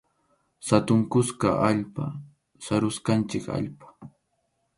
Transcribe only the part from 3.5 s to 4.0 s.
allpa.